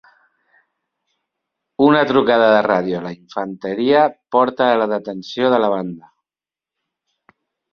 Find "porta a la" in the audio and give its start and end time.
4.37-4.89